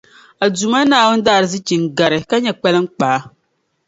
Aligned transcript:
A 0.43 0.45
Duuma 0.55 0.79
Naawuni 0.89 1.23
daa 1.25 1.37
arizichi 1.39 1.75
n 1.81 1.85
gari, 1.97 2.19
ka 2.29 2.35
nyɛ 2.43 2.51
kpaliŋkpaa. 2.59 3.19